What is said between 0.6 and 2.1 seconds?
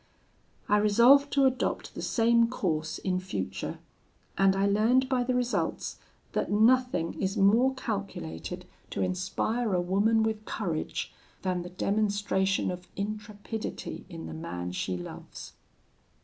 "I resolved to adopt the